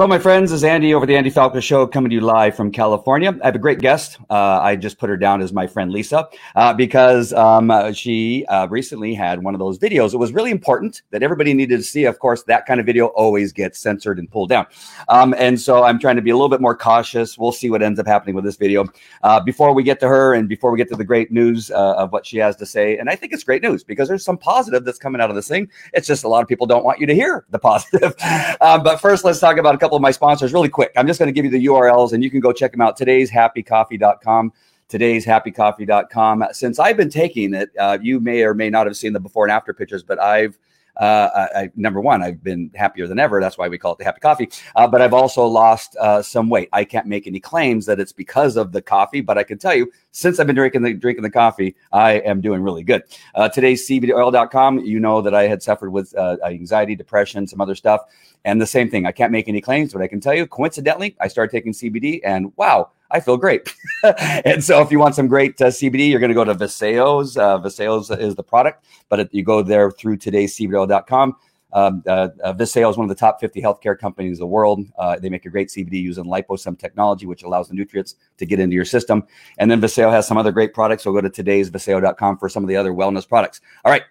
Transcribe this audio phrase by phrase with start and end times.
[0.00, 0.50] Hello, my friends.
[0.50, 3.36] This is Andy over the Andy Falco Show, coming to you live from California.
[3.42, 4.16] I have a great guest.
[4.30, 8.46] Uh, I just put her down as my friend Lisa uh, because um, uh, she
[8.46, 10.14] uh, recently had one of those videos.
[10.14, 12.04] It was really important that everybody needed to see.
[12.04, 14.64] Of course, that kind of video always gets censored and pulled down.
[15.10, 17.36] Um, and so I'm trying to be a little bit more cautious.
[17.36, 18.86] We'll see what ends up happening with this video.
[19.22, 21.96] Uh, before we get to her and before we get to the great news uh,
[21.96, 24.38] of what she has to say, and I think it's great news because there's some
[24.38, 25.68] positive that's coming out of this thing.
[25.92, 28.14] It's just a lot of people don't want you to hear the positive.
[28.60, 30.92] but first, let's talk about a couple of my sponsors really quick.
[30.96, 32.96] I'm just going to give you the URLs and you can go check them out.
[32.96, 34.52] Today's happycoffee.com.
[34.88, 36.44] Today's happycoffee.com.
[36.52, 39.44] Since I've been taking it, uh, you may or may not have seen the before
[39.44, 40.58] and after pictures, but I've
[40.96, 43.40] uh, I, number one, I've been happier than ever.
[43.40, 44.50] That's why we call it the happy coffee.
[44.76, 46.68] Uh, but I've also lost uh, some weight.
[46.72, 49.74] I can't make any claims that it's because of the coffee, but I can tell
[49.74, 53.02] you, since I've been drinking the drinking the coffee, I am doing really good.
[53.34, 54.80] Uh, today's CBDoil.com.
[54.80, 58.02] You know that I had suffered with uh, anxiety, depression, some other stuff,
[58.44, 59.06] and the same thing.
[59.06, 62.20] I can't make any claims, but I can tell you, coincidentally, I started taking CBD,
[62.24, 63.74] and wow I feel great.
[64.44, 67.36] and so, if you want some great uh, CBD, you're going to go to Vasayo's.
[67.36, 71.36] Uh, Vasayo's is the product, but you go there through today's CBD.com.
[71.72, 74.84] Um, uh, uh, Vasayo is one of the top 50 healthcare companies in the world.
[74.98, 78.58] Uh, they make a great CBD using liposome technology, which allows the nutrients to get
[78.58, 79.24] into your system.
[79.58, 81.04] And then Vasayo has some other great products.
[81.04, 83.60] So go to today's Vasayo.com for some of the other wellness products.
[83.84, 84.02] All right.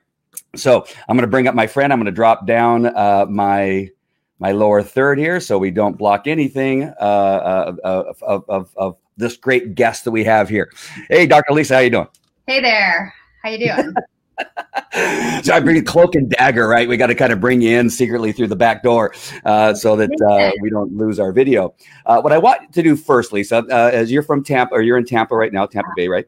[0.56, 1.92] So I'm going to bring up my friend.
[1.92, 3.90] I'm going to drop down uh, my
[4.40, 8.98] my lower third here so we don't block anything uh, uh, of, of, of, of,
[9.18, 10.72] this great guest that we have here.
[11.10, 11.54] Hey, Dr.
[11.54, 12.08] Lisa, how you doing?
[12.48, 13.14] Hey there.
[13.44, 13.94] How you doing?
[15.44, 16.88] so I bring cloak and dagger, right?
[16.88, 19.14] We got to kind of bring you in secretly through the back door
[19.46, 21.76] uh, so that uh, we don't lose our video.
[22.06, 24.98] Uh, what I want to do first, Lisa, uh, as you're from Tampa, or you're
[24.98, 26.28] in Tampa right now, Tampa Bay, right?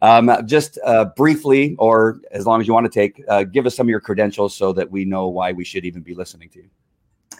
[0.00, 3.76] Um, just uh, briefly, or as long as you want to take, uh, give us
[3.76, 6.60] some of your credentials so that we know why we should even be listening to
[6.60, 6.70] you.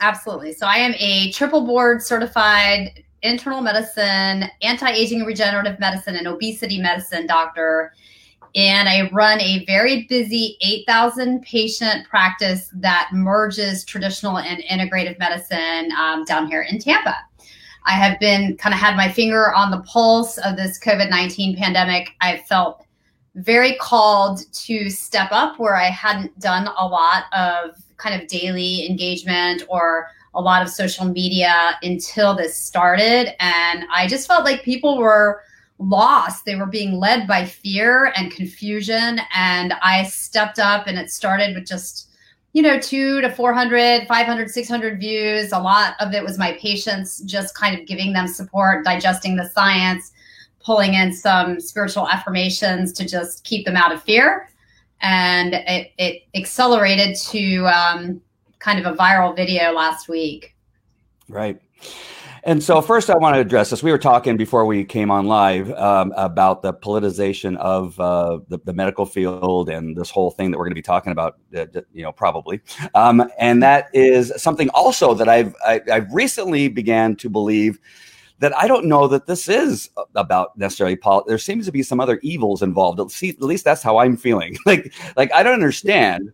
[0.01, 0.53] Absolutely.
[0.53, 6.81] So I am a triple board certified internal medicine, anti-aging and regenerative medicine, and obesity
[6.81, 7.93] medicine doctor.
[8.55, 15.91] And I run a very busy 8,000 patient practice that merges traditional and integrative medicine
[15.99, 17.17] um, down here in Tampa.
[17.87, 21.57] I have been kind of had my finger on the pulse of this COVID 19
[21.57, 22.11] pandemic.
[22.21, 22.85] I felt
[23.37, 28.87] very called to step up where I hadn't done a lot of kind of daily
[28.89, 33.35] engagement or a lot of social media until this started.
[33.43, 35.43] And I just felt like people were
[35.79, 36.45] lost.
[36.45, 39.21] They were being led by fear and confusion.
[39.35, 42.11] And I stepped up and it started with just,
[42.53, 45.53] you know, two to 400, 500, 600 views.
[45.53, 49.49] A lot of it was my patients just kind of giving them support, digesting the
[49.49, 50.13] science,
[50.63, 54.49] pulling in some spiritual affirmations to just keep them out of fear
[55.01, 58.21] and it, it accelerated to um,
[58.59, 60.55] kind of a viral video last week.
[61.29, 61.61] Right.
[62.47, 63.83] And so, first, I want to address this.
[63.83, 68.61] We were talking before we came on live um, about the politicization of uh, the,
[68.65, 71.67] the, medical field and this whole thing that we're going to be talking about, uh,
[71.93, 72.61] you know, probably.
[72.95, 77.29] Um, and that is something also that I've I, have i have recently began to
[77.29, 77.81] believe
[78.39, 81.29] that I don't know that this is about necessarily politics.
[81.29, 83.01] There seems to be some other evils involved.
[83.01, 84.57] At least, at least that's how I'm feeling.
[84.67, 86.33] like, like I don't understand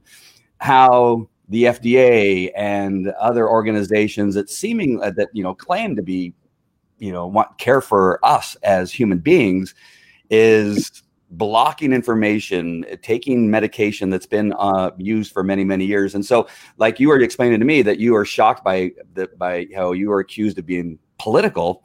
[0.59, 6.33] how the FDA and other organizations that seeming uh, that you know claim to be
[6.99, 9.75] you know want care for us as human beings
[10.31, 16.47] is blocking information taking medication that's been uh, used for many many years and so
[16.77, 20.09] like you were explaining to me that you are shocked by the, by how you
[20.09, 21.83] were accused of being political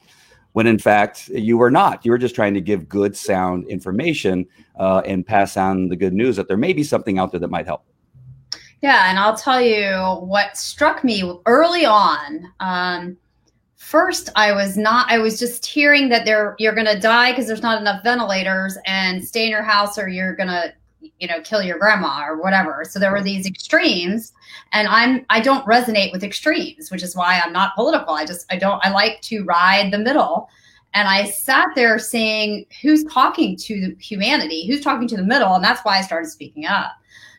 [0.58, 2.04] when in fact you were not.
[2.04, 4.44] You were just trying to give good sound information
[4.80, 7.52] uh, and pass on the good news that there may be something out there that
[7.52, 7.86] might help.
[8.82, 9.86] Yeah and i'll tell you
[10.26, 12.52] what struck me early on.
[12.60, 13.18] Um,
[13.76, 17.46] first i was not i was just hearing that there you're going to die because
[17.46, 20.74] there's not enough ventilators and stay in your house or you're going to
[21.20, 22.84] you know kill your grandma or whatever.
[22.88, 24.34] So there were these extremes
[24.72, 28.14] and i'm i don't resonate with extremes which is why i'm not political.
[28.14, 30.50] I just i don't i like to ride the middle.
[30.94, 35.64] And i sat there saying who's talking to humanity who's talking to the middle and
[35.64, 36.94] that's why i started speaking up.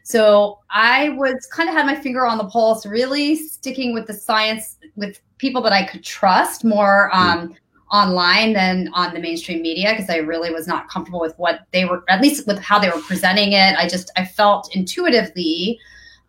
[0.08, 4.14] So I was kind of had my finger on the pulse, really sticking with the
[4.14, 7.54] science with people that I could trust more um,
[7.90, 11.84] online than on the mainstream media because I really was not comfortable with what they
[11.84, 13.76] were, at least with how they were presenting it.
[13.78, 15.78] I just I felt intuitively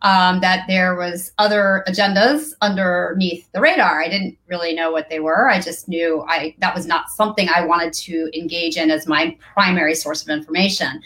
[0.02, 4.02] um, that there was other agendas underneath the radar.
[4.02, 5.50] I didn't really know what they were.
[5.50, 9.38] I just knew I that was not something I wanted to engage in as my
[9.54, 11.02] primary source of information.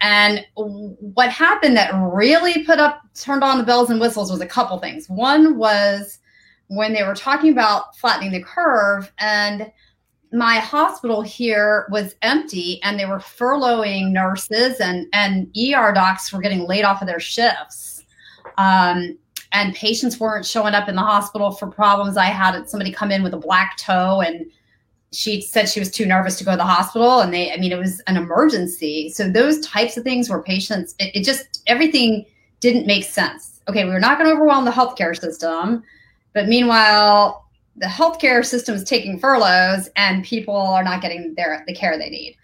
[0.00, 4.46] And what happened that really put up, turned on the bells and whistles was a
[4.46, 5.08] couple things.
[5.08, 6.18] One was
[6.66, 9.70] when they were talking about flattening the curve, and
[10.34, 16.40] my hospital here was empty, and they were furloughing nurses, and, and ER docs were
[16.40, 18.02] getting laid off of their shifts.
[18.58, 19.16] Um,
[19.52, 22.16] and patients weren't showing up in the hospital for problems.
[22.16, 24.46] I had somebody come in with a black toe and
[25.14, 27.72] she said she was too nervous to go to the hospital and they i mean
[27.72, 32.24] it was an emergency so those types of things where patients it, it just everything
[32.60, 35.82] didn't make sense okay we are not going to overwhelm the healthcare system
[36.32, 37.43] but meanwhile
[37.76, 42.10] the healthcare system is taking furloughs and people are not getting their the care they
[42.10, 42.36] need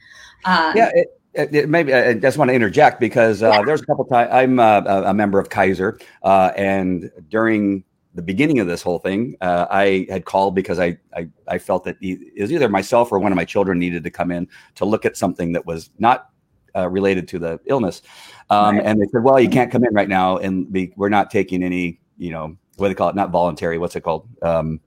[0.45, 0.91] um, yeah
[1.35, 3.63] it, it, maybe I just want to interject because uh, yeah.
[3.63, 7.85] there's a couple times I'm uh, a member of Kaiser, uh, and during
[8.15, 11.85] the beginning of this whole thing, uh, I had called because I, I, I felt
[11.85, 14.85] that it was either myself or one of my children needed to come in to
[14.85, 16.31] look at something that was not
[16.75, 18.03] uh, related to the illness.
[18.49, 18.87] Um, right.
[18.87, 21.63] And they said, "Well, you can't come in right now, and be, we're not taking
[21.63, 23.15] any, you know, what do they call it?
[23.15, 23.79] Not voluntary.
[23.79, 24.29] What's it called?
[24.43, 24.81] Um,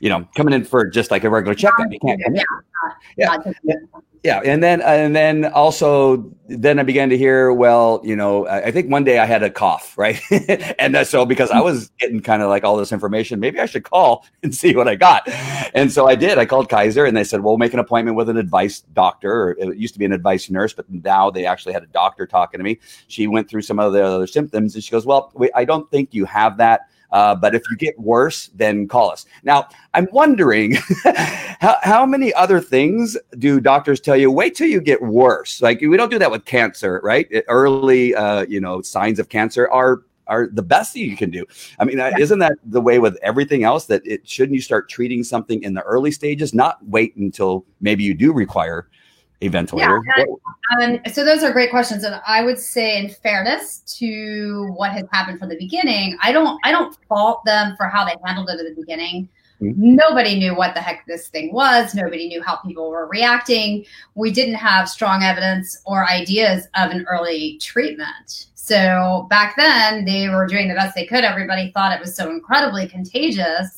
[0.00, 1.90] you know, coming in for just like a regular checkup.
[1.90, 2.42] You can't come in.
[3.16, 3.36] Yeah.
[3.64, 3.74] yeah
[4.24, 8.70] yeah and then and then also then i began to hear well you know i,
[8.70, 10.20] think one day i had a cough right
[10.78, 13.66] and uh, so because i was getting kind of like all this information maybe i
[13.66, 15.22] should call and see what i got
[15.74, 18.28] and so i did i called kaiser and they said well make an appointment with
[18.28, 21.82] an advice doctor it used to be an advice nurse but now they actually had
[21.82, 24.90] a doctor talking to me she went through some of the other symptoms and she
[24.90, 28.86] goes well i don't think you have that uh, but if you get worse, then
[28.86, 29.26] call us.
[29.42, 30.76] Now, I'm wondering
[31.60, 34.30] how, how many other things do doctors tell you?
[34.30, 35.62] Wait till you get worse.
[35.62, 37.26] Like we don't do that with cancer, right?
[37.48, 41.44] Early, uh, you know, signs of cancer are are the best thing you can do.
[41.78, 42.10] I mean, yeah.
[42.18, 43.86] isn't that the way with everything else?
[43.86, 48.04] That it shouldn't you start treating something in the early stages, not wait until maybe
[48.04, 48.88] you do require
[49.40, 50.00] a ventilator?
[50.16, 50.24] Yeah,
[50.80, 55.04] um, so those are great questions, and I would say, in fairness to what has
[55.12, 58.60] happened from the beginning, I don't I don't fault them for how they handled it
[58.60, 59.28] at the beginning.
[59.60, 59.96] Mm-hmm.
[59.96, 61.94] Nobody knew what the heck this thing was.
[61.94, 63.84] Nobody knew how people were reacting.
[64.14, 68.46] We didn't have strong evidence or ideas of an early treatment.
[68.54, 71.24] So back then, they were doing the best they could.
[71.24, 73.77] Everybody thought it was so incredibly contagious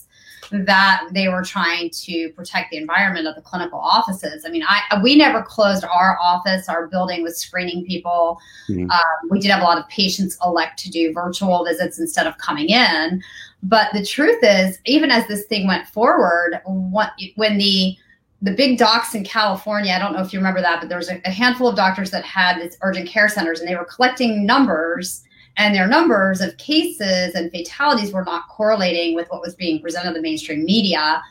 [0.52, 4.45] that they were trying to protect the environment of the clinical offices.
[4.45, 6.69] I mean, I we never closed our office.
[6.69, 8.38] Our building was screening people.
[8.69, 8.90] Mm-hmm.
[8.90, 12.37] Um, we did have a lot of patients elect to do virtual visits instead of
[12.38, 13.23] coming in.
[13.62, 17.97] But the truth is, even as this thing went forward, what, when the
[18.42, 21.11] the big docs in California, I don't know if you remember that, but there was
[21.11, 24.47] a, a handful of doctors that had these urgent care centers and they were collecting
[24.47, 25.23] numbers
[25.57, 30.09] and their numbers of cases and fatalities were not correlating with what was being presented
[30.09, 31.23] in the mainstream media.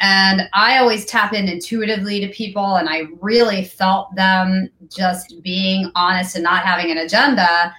[0.00, 5.92] And I always tap in intuitively to people, and I really felt them just being
[5.94, 7.72] honest and not having an agenda.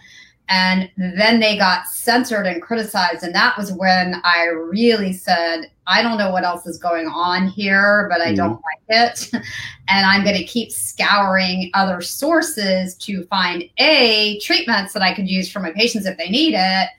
[0.50, 3.24] And then they got censored and criticized.
[3.24, 7.48] And that was when I really said, I don't know what else is going on
[7.48, 8.36] here, but I mm-hmm.
[8.36, 9.30] don't like it.
[9.88, 15.30] and I'm going to keep scouring other sources to find A, treatments that I could
[15.30, 16.90] use for my patients if they need it.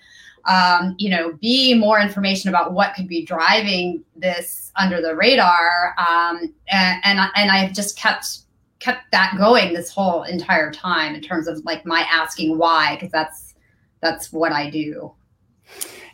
[0.47, 5.95] Um, you know, B, more information about what could be driving this under the radar.
[5.99, 8.44] Um, and, and, and I've just kept
[8.85, 13.11] kept that going this whole entire time in terms of like my asking why because
[13.11, 13.55] that's
[14.00, 15.11] that's what I do.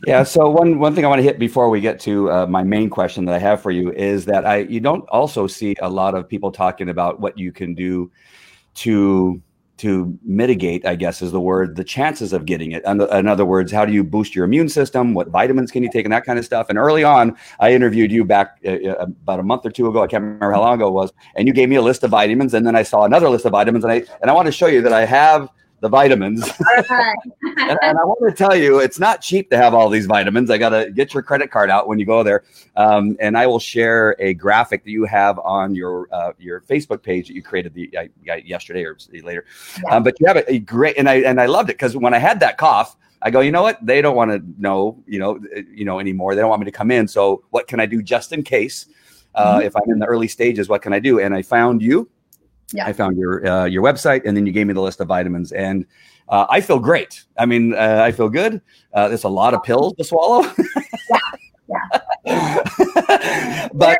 [0.07, 0.23] Yeah.
[0.23, 2.89] So one one thing I want to hit before we get to uh, my main
[2.89, 6.15] question that I have for you is that I you don't also see a lot
[6.15, 8.09] of people talking about what you can do
[8.75, 9.41] to
[9.81, 12.83] to mitigate, I guess is the word, the chances of getting it.
[12.85, 15.15] In, other words, how do you boost your immune system?
[15.15, 16.67] What vitamins can you take and that kind of stuff?
[16.69, 20.03] And early on, I interviewed you back uh, uh, about a month or two ago.
[20.03, 21.11] I can't remember how long ago it was.
[21.35, 22.53] And you gave me a list of vitamins.
[22.53, 23.83] And then I saw another list of vitamins.
[23.83, 25.49] And I, and I want to show you that I have
[25.81, 26.41] the vitamins.
[26.77, 30.49] and, and, I want to tell you, it's not cheap to have all these vitamins.
[30.49, 32.43] I got to get your credit card out when you go there,
[32.77, 37.03] um, and I will share a graphic that you have on your uh, your Facebook
[37.03, 39.45] page that you created the uh, yesterday or later.
[39.83, 39.95] Yeah.
[39.95, 42.13] Um, but you have a, a, great, and I and I loved it because when
[42.13, 42.95] I had that cough.
[43.23, 43.77] I go, you know what?
[43.85, 45.39] They don't want to know, you know,
[45.71, 46.33] you know anymore.
[46.33, 47.07] They don't want me to come in.
[47.07, 48.87] So what can I do just in case?
[49.35, 49.67] Uh, mm-hmm.
[49.67, 51.19] If I'm in the early stages, what can I do?
[51.19, 52.09] And I found you
[52.73, 52.85] yeah.
[52.85, 55.51] I found your uh, your website, and then you gave me the list of vitamins,
[55.51, 55.85] and
[56.29, 57.23] uh, I feel great.
[57.37, 58.61] I mean, uh, I feel good.
[58.93, 60.43] Uh, there's a lot of pills to swallow.
[61.09, 61.19] yeah.
[61.69, 61.87] Yeah.
[63.73, 63.97] but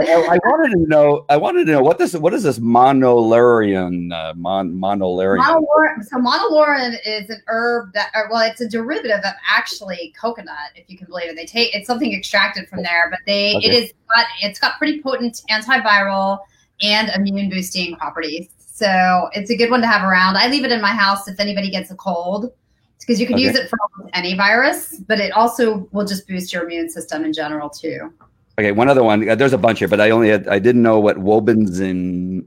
[0.00, 1.24] I, I, wanted to know.
[1.28, 2.14] I wanted to know what this.
[2.14, 4.12] What is this monolaurin?
[4.12, 5.38] Uh, mon, monolaurin.
[5.40, 6.04] monolaurin.
[6.04, 10.88] So monolaurin is an herb that, or, well, it's a derivative of actually coconut, if
[10.88, 11.36] you can believe it.
[11.36, 13.68] They take it's something extracted from there, but they okay.
[13.68, 16.40] it is got it's got pretty potent antiviral
[16.82, 18.48] and immune boosting properties.
[18.58, 20.36] So it's a good one to have around.
[20.36, 22.52] I leave it in my house if anybody gets a cold
[23.00, 23.44] because you can okay.
[23.44, 23.78] use it for
[24.12, 28.12] any virus, but it also will just boost your immune system in general too.
[28.58, 29.24] Okay, one other one.
[29.24, 32.44] There's a bunch here, but I only had I didn't know what Wobens and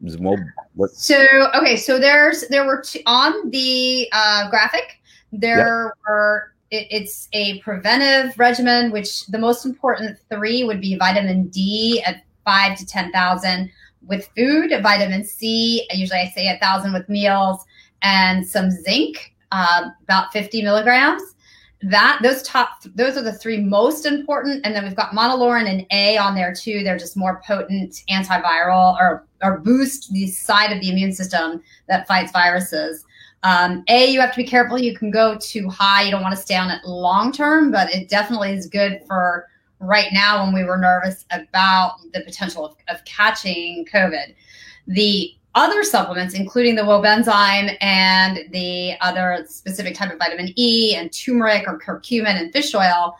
[0.75, 0.91] what.
[0.91, 1.17] So
[1.55, 4.99] okay, so there's there were two, on the uh, graphic.
[5.31, 5.97] There yep.
[6.07, 12.03] were it, it's a preventive regimen, which the most important three would be vitamin D
[12.05, 13.71] at five to ten thousand
[14.11, 15.87] with food, vitamin C.
[15.91, 17.65] Usually I say a thousand with meals,
[18.03, 21.23] and some zinc, uh, about 50 milligrams.
[21.83, 25.87] That those top those are the three most important, and then we've got monolaurin and
[25.91, 26.83] A on there too.
[26.83, 32.07] They're just more potent antiviral or or boost the side of the immune system that
[32.07, 33.03] fights viruses.
[33.41, 34.77] Um, a, you have to be careful.
[34.77, 36.03] You can go too high.
[36.03, 39.47] You don't want to stay on it long term, but it definitely is good for
[39.81, 44.35] right now when we were nervous about the potential of, of catching COVID.
[44.87, 51.11] The other supplements, including the Wobenzym and the other specific type of vitamin E and
[51.11, 53.17] turmeric or curcumin and fish oil,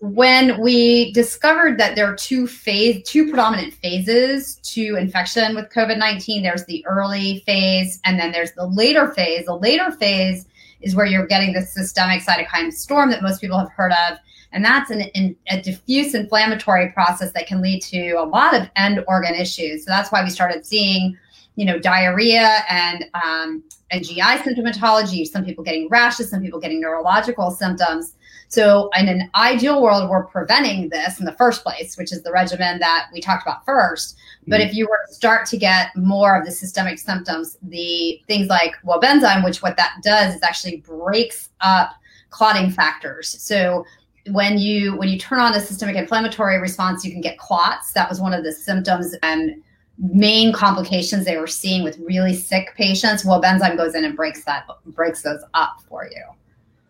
[0.00, 6.42] when we discovered that there are two phase, two predominant phases to infection with COVID-19,
[6.42, 9.46] there's the early phase and then there's the later phase.
[9.46, 10.44] The later phase
[10.80, 14.18] is where you're getting the systemic cytokine storm that most people have heard of
[14.52, 18.68] and that's an, an, a diffuse inflammatory process that can lead to a lot of
[18.76, 19.84] end organ issues.
[19.84, 21.18] So that's why we started seeing,
[21.56, 25.26] you know, diarrhea and um, and GI symptomatology.
[25.26, 28.14] Some people getting rashes, some people getting neurological symptoms.
[28.48, 32.32] So in an ideal world, we're preventing this in the first place, which is the
[32.32, 34.16] regimen that we talked about first.
[34.46, 34.70] But mm-hmm.
[34.70, 38.74] if you were to start to get more of the systemic symptoms, the things like
[38.86, 41.92] Wobenzym, which what that does is actually breaks up
[42.30, 43.28] clotting factors.
[43.28, 43.84] So
[44.30, 47.92] when you when you turn on a systemic inflammatory response you can get clots.
[47.92, 49.62] That was one of the symptoms and
[49.98, 53.24] main complications they were seeing with really sick patients.
[53.24, 56.22] Wobenzym goes in and breaks that breaks those up for you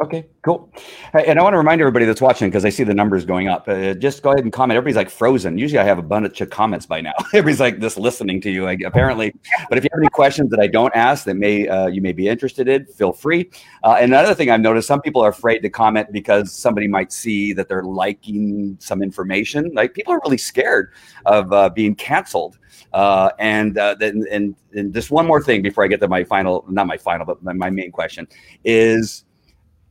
[0.00, 0.72] Okay, cool.
[1.12, 3.66] And I want to remind everybody that's watching because I see the numbers going up.
[3.66, 4.76] Uh, just go ahead and comment.
[4.76, 5.58] Everybody's like frozen.
[5.58, 7.14] Usually, I have a bunch of comments by now.
[7.34, 9.34] Everybody's like just listening to you, like, apparently.
[9.68, 12.12] But if you have any questions that I don't ask that may uh, you may
[12.12, 13.50] be interested in, feel free.
[13.82, 17.12] Uh, and another thing I've noticed, some people are afraid to comment because somebody might
[17.12, 19.72] see that they're liking some information.
[19.74, 20.92] Like people are really scared
[21.26, 22.56] of uh, being canceled.
[22.92, 26.22] Uh, and uh, then and, and just one more thing before I get to my
[26.22, 28.28] final, not my final, but my, my main question
[28.64, 29.24] is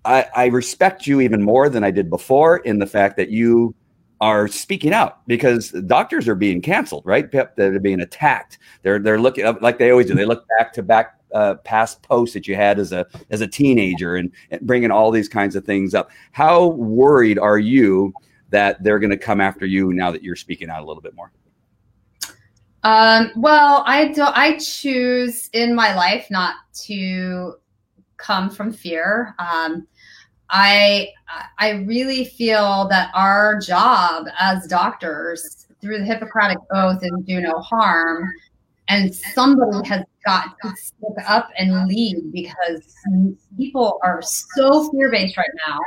[0.08, 3.76] I, I respect you even more than I did before in the fact that you
[4.22, 7.30] are speaking out because doctors are being canceled, right?
[7.32, 8.58] They're being attacked.
[8.82, 10.16] They're they're looking like they always do.
[10.16, 13.48] They look back to back uh, past posts that you had as a as a
[13.48, 16.10] teenager and, and bringing all these kinds of things up.
[16.32, 18.14] How worried are you
[18.50, 21.16] that they're going to come after you now that you're speaking out a little bit
[21.16, 21.32] more?
[22.84, 27.56] Um, well, I do, I choose in my life not to
[28.16, 29.36] come from fear.
[29.40, 29.88] Um,
[30.50, 31.10] I
[31.58, 37.60] I really feel that our job as doctors through the Hippocratic oath is do no
[37.60, 38.32] harm,
[38.88, 42.96] and somebody has got to stick up and lead because
[43.58, 45.80] people are so fear based right now.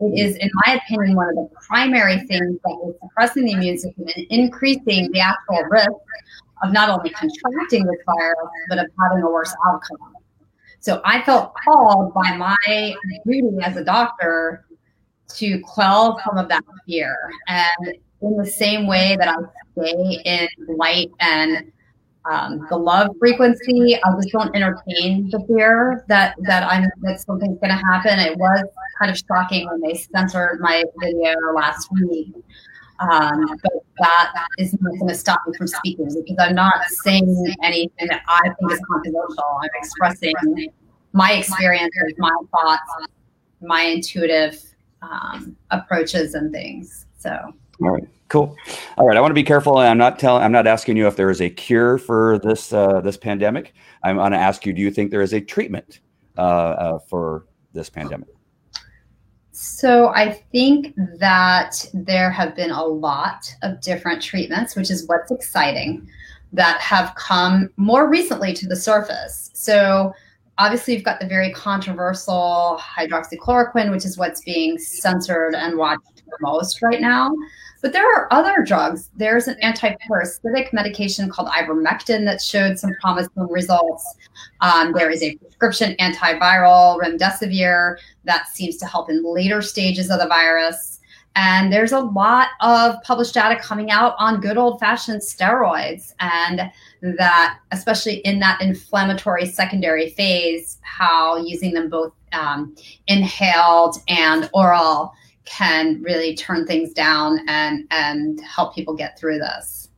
[0.00, 3.78] It is, in my opinion, one of the primary things that is suppressing the immune
[3.78, 5.90] system and increasing the actual risk
[6.62, 8.36] of not only contracting this virus
[8.68, 10.14] but of having a worse outcome.
[10.80, 12.94] So I felt called by my
[13.26, 14.64] duty as a doctor
[15.36, 17.16] to quell some of that fear.
[17.48, 19.34] And in the same way that I
[19.72, 21.72] stay in light and
[22.30, 27.58] um, the love frequency, I just don't entertain the fear that that I'm that something's
[27.58, 28.18] going to happen.
[28.18, 28.64] It was
[28.98, 32.34] kind of shocking when they censored my video last week.
[33.00, 37.54] Um, but that is not going to stop me from speaking because I'm not saying
[37.62, 39.60] anything that I think is controversial.
[39.62, 40.72] I'm expressing
[41.12, 42.82] my experiences, my thoughts,
[43.60, 44.60] my intuitive
[45.02, 47.06] um, approaches and things.
[47.18, 47.30] So.
[47.82, 48.08] All right.
[48.28, 48.54] Cool.
[48.98, 49.16] All right.
[49.16, 49.78] I want to be careful.
[49.78, 50.42] I'm not telling.
[50.42, 53.74] I'm not asking you if there is a cure for this uh, this pandemic.
[54.02, 56.00] I'm going to ask you: Do you think there is a treatment
[56.36, 58.28] uh, uh, for this pandemic?
[59.60, 65.32] So I think that there have been a lot of different treatments, which is what's
[65.32, 66.08] exciting,
[66.52, 69.50] that have come more recently to the surface.
[69.54, 70.14] So
[70.58, 76.38] obviously you've got the very controversial hydroxychloroquine, which is what's being censored and watched the
[76.40, 77.34] most right now.
[77.80, 79.10] But there are other drugs.
[79.16, 84.04] There's an antiparasitic medication called ivermectin that showed some promising results.
[84.60, 90.18] Um, there is a prescription antiviral, remdesivir, that seems to help in later stages of
[90.18, 90.98] the virus.
[91.36, 96.68] And there's a lot of published data coming out on good old fashioned steroids, and
[97.00, 102.74] that, especially in that inflammatory secondary phase, how using them both um,
[103.06, 105.14] inhaled and oral
[105.48, 109.88] can really turn things down and and help people get through this.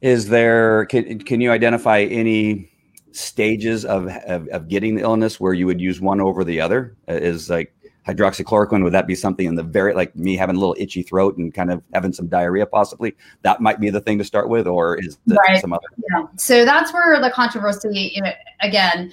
[0.00, 2.70] Is there can can you identify any
[3.12, 6.96] stages of, of, of getting the illness where you would use one over the other?
[7.08, 7.72] Uh, is like
[8.06, 11.36] hydroxychloroquine would that be something in the very like me having a little itchy throat
[11.38, 14.64] and kind of having some diarrhea possibly that might be the thing to start with
[14.68, 15.60] or is there right.
[15.60, 18.30] some other yeah so that's where the controversy you know,
[18.60, 19.10] again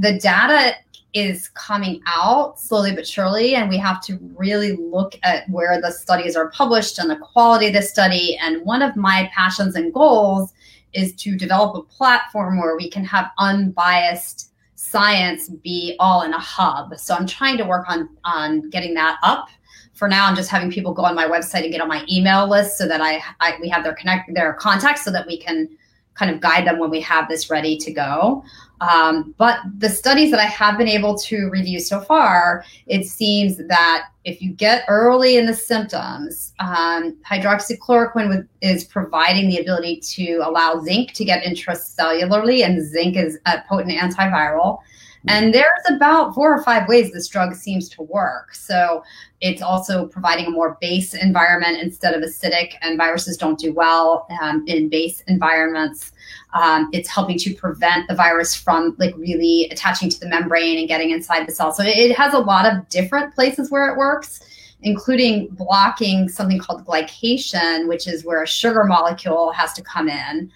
[0.00, 0.76] the data
[1.12, 5.90] is coming out slowly but surely and we have to really look at where the
[5.90, 8.36] studies are published and the quality of the study.
[8.40, 10.52] And one of my passions and goals
[10.92, 16.38] is to develop a platform where we can have unbiased science be all in a
[16.38, 16.98] hub.
[16.98, 19.48] So i'm trying to work on on getting that up.
[19.92, 22.48] For now i'm just having people go on my website and get on my email
[22.48, 25.68] list so that i, I we have their connect their contacts so that we can
[26.14, 28.44] kind of guide them when we have this ready to go
[28.80, 33.58] um, but the studies that I have been able to review so far, it seems
[33.58, 40.00] that if you get early in the symptoms, um, hydroxychloroquine with, is providing the ability
[40.00, 44.78] to allow zinc to get intracellularly, and zinc is a potent antiviral.
[45.28, 48.54] And there's about four or five ways this drug seems to work.
[48.54, 49.04] So
[49.40, 54.26] it's also providing a more base environment instead of acidic, and viruses don't do well
[54.42, 56.12] um, in base environments.
[56.54, 60.88] Um, it's helping to prevent the virus from like really attaching to the membrane and
[60.88, 61.72] getting inside the cell.
[61.72, 64.40] So it has a lot of different places where it works,
[64.82, 70.50] including blocking something called glycation, which is where a sugar molecule has to come in.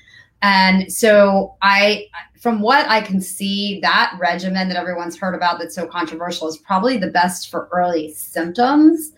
[0.45, 2.05] And so I,
[2.39, 6.59] from what I can see, that regimen that everyone's heard about that's so controversial is
[6.59, 9.13] probably the best for early symptoms.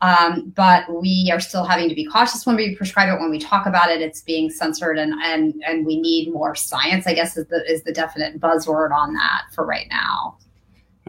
[0.00, 3.20] Um, but we are still having to be cautious when we prescribe it.
[3.20, 7.06] When we talk about it, it's being censored, and and and we need more science.
[7.06, 10.38] I guess is the is the definite buzzword on that for right now.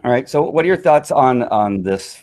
[0.04, 0.28] All right.
[0.28, 2.20] So, what are your thoughts on on this?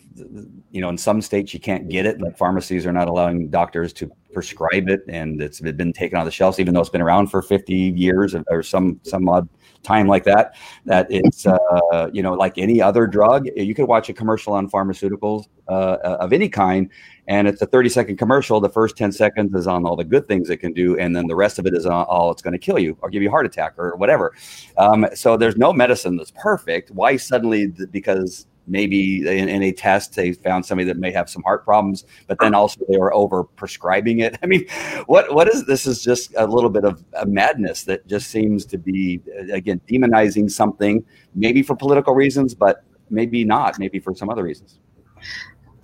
[0.70, 3.92] You know, in some states you can't get it, but pharmacies are not allowing doctors
[3.94, 7.28] to prescribe it, and it's been taken off the shelves, even though it's been around
[7.28, 9.50] for 50 years or some some odd
[9.84, 10.56] time like that.
[10.86, 13.48] That it's uh, you know like any other drug.
[13.58, 16.90] You could watch a commercial on pharmaceuticals uh, of any kind,
[17.28, 18.62] and it's a 30 second commercial.
[18.62, 21.28] The first 10 seconds is on all the good things it can do, and then
[21.28, 23.28] the rest of it is on all it's going to kill you or give you
[23.28, 24.34] a heart attack or whatever.
[24.78, 26.92] Um, so there's no medicine that's perfect.
[26.92, 31.44] Why suddenly because maybe in, in, a test they found somebody that may have some
[31.44, 34.38] heart problems, but then also they were over prescribing it.
[34.44, 34.66] I mean,
[35.08, 35.86] what what is this?
[35.88, 40.50] Is just a little bit of a madness that just seems to be again demonizing
[40.50, 41.04] something,
[41.36, 44.80] maybe for political reasons, but maybe not, maybe for some other reasons.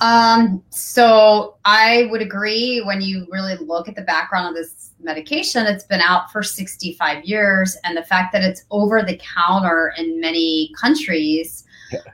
[0.01, 5.65] Um, so I would agree when you really look at the background of this medication,
[5.65, 10.19] it's been out for 65 years, and the fact that it's over the counter in
[10.19, 11.64] many countries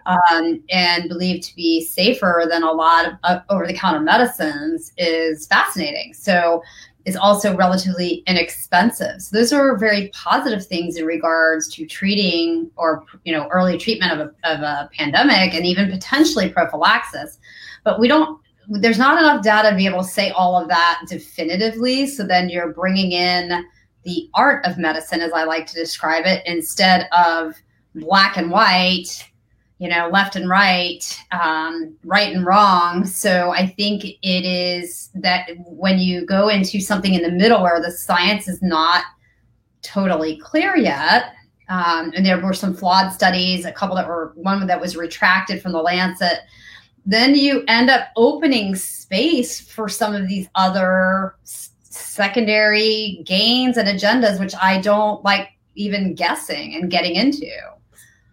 [0.06, 4.92] um, and believed to be safer than a lot of uh, over the counter medicines
[4.98, 6.14] is fascinating.
[6.14, 6.62] So
[7.06, 9.22] is also relatively inexpensive.
[9.22, 14.12] So those are very positive things in regards to treating or you know early treatment
[14.14, 17.40] of a, of a pandemic and even potentially prophylaxis.
[17.84, 18.40] But we don't.
[18.68, 22.06] There's not enough data to be able to say all of that definitively.
[22.08, 23.66] So then you're bringing in
[24.04, 27.56] the art of medicine, as I like to describe it, instead of
[27.96, 29.28] black and white
[29.82, 33.04] you know, left and right, um, right and wrong.
[33.04, 37.82] So I think it is that when you go into something in the middle where
[37.82, 39.06] the science is not
[39.82, 41.34] totally clear yet,
[41.68, 45.64] um, and there were some flawed studies, a couple that were one that was retracted
[45.64, 46.42] from the Lancet.
[47.04, 51.38] Then you end up opening space for some of these other
[51.82, 57.50] secondary gains and agendas, which I don't like even guessing and getting into.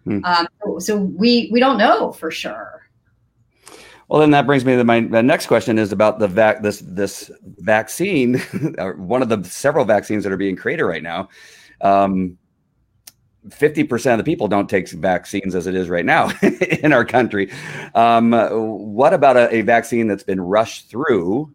[0.09, 0.25] Hmm.
[0.25, 2.89] Um, so, so we we don't know for sure.
[4.07, 6.79] Well, then that brings me to my, my next question is about the vac this
[6.79, 8.39] this vaccine,
[8.97, 11.29] one of the several vaccines that are being created right now.
[11.81, 12.37] Um,
[13.47, 17.49] 50% of the people don't take vaccines as it is right now in our country.
[17.95, 18.31] Um,
[18.91, 21.53] what about a, a, vaccine that's been rushed through?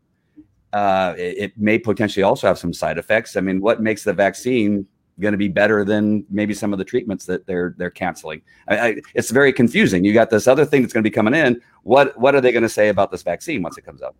[0.73, 3.37] Uh, it, it, may potentially also have some side effects.
[3.37, 4.87] I mean, what makes the vaccine
[5.21, 8.43] going to be better than maybe some of the treatments that they're they're canceling?
[8.69, 10.05] I, I, it's very confusing.
[10.05, 11.61] You got this other thing that's going to be coming in.
[11.83, 14.15] What what are they going to say about this vaccine once it comes out?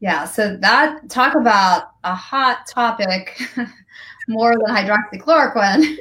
[0.00, 3.40] Yeah, so that talk about a hot topic
[4.28, 5.96] more than hydroxychloroquine.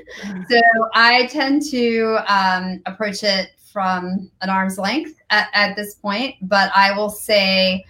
[0.49, 0.61] so
[0.93, 6.71] I tend to um, approach it from an arm's length at, at, this point, but
[6.75, 7.83] I will say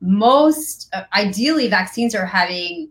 [0.00, 2.88] most uh, ideally vaccines are having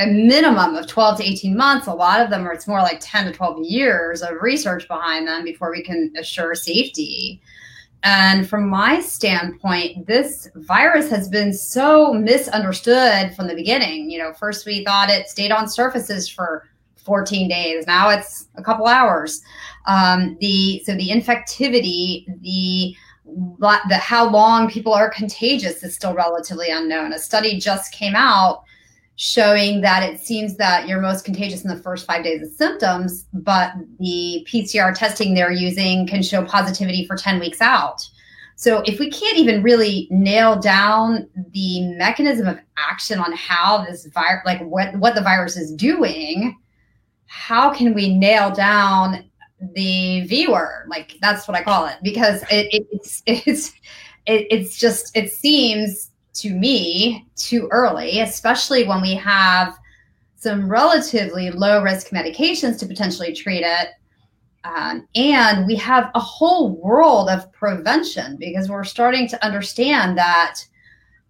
[0.00, 1.86] a minimum of 12 to 18 months.
[1.86, 5.28] A lot of them are, it's more like 10 to 12 years of research behind
[5.28, 7.40] them before we can assure safety.
[8.02, 14.10] And from my standpoint, this virus has been so misunderstood from the beginning.
[14.10, 17.86] You know, first we thought it stayed on surfaces for 14 days.
[17.86, 19.42] Now it's a couple hours.
[19.86, 22.96] Um, the so the infectivity, the
[23.88, 27.12] the how long people are contagious is still relatively unknown.
[27.12, 28.64] A study just came out
[29.16, 33.26] showing that it seems that you're most contagious in the first five days of symptoms,
[33.34, 38.08] but the PCR testing they're using can show positivity for 10 weeks out.
[38.56, 44.06] So if we can't even really nail down the mechanism of action on how this
[44.06, 46.58] virus, like what, what the virus is doing,
[47.26, 49.30] how can we nail down
[49.74, 50.86] the V word?
[50.88, 53.68] Like that's what I call it because it, it it's it's
[54.26, 59.76] it, it's just it seems to me too early, especially when we have
[60.36, 63.88] some relatively low risk medications to potentially treat it.
[64.64, 70.56] Um, and we have a whole world of prevention because we're starting to understand that,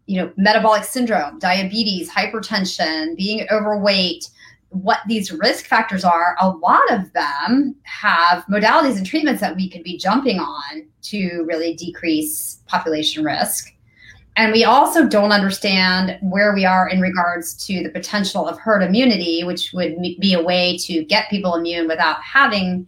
[0.06, 4.28] you know, metabolic syndrome, diabetes, hypertension, being overweight,
[4.70, 9.68] what these risk factors are, a lot of them have modalities and treatments that we
[9.68, 13.72] could be jumping on to really decrease population risk.
[14.40, 18.83] And we also don't understand where we are in regards to the potential of herd
[18.83, 22.87] immunity, which would be a way to get people immune without having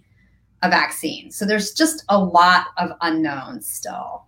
[0.62, 1.30] a vaccine.
[1.30, 4.24] So there's just a lot of unknowns still.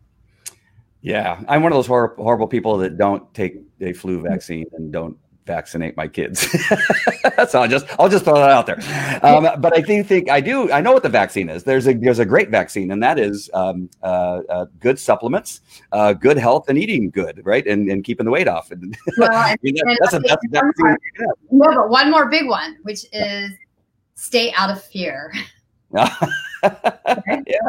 [1.00, 4.92] Yeah, I'm one of those hor- horrible people that don't take a flu vaccine and
[4.92, 6.40] don't vaccinate my kids.
[7.48, 8.78] so I'll just I'll just throw that out there.
[9.22, 11.64] Um, but I do think I do I know what the vaccine is.
[11.64, 15.60] There's a there's a great vaccine, and that is um, uh, uh, good supplements,
[15.92, 18.70] uh, good health, and eating good, right, and and keeping the weight off.
[18.70, 20.96] And, well, I mean, that, that's, a, that's a vaccine.
[21.50, 23.52] No, but one more big one, which is
[24.14, 25.32] stay out of fear.
[27.46, 27.68] yeah.